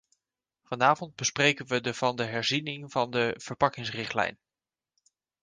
[0.63, 4.39] Vanavond bespreken we de van de herziening van de verpakkingsrichtlijn.